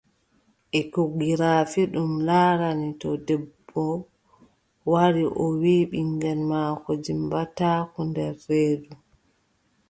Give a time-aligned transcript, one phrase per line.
[0.79, 3.85] Ekogirafi, ɗum laarani to debbo
[4.91, 8.91] wari o wii ɓiŋngel maako dimmbataako nder reedu,